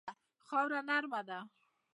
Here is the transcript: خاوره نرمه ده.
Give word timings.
خاوره 0.47 0.79
نرمه 0.89 1.21
ده. 1.27 1.39